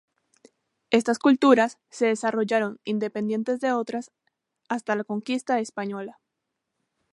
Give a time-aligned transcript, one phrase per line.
[0.89, 4.11] Estas culturas se desarrollaron independientes de otras
[4.67, 6.19] hasta la conquista española.